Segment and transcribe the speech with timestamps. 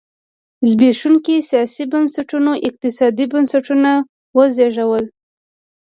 [0.69, 3.91] زبېښونکي سیاسي بنسټونو اقتصادي بنسټونه
[4.37, 5.05] وزېږول.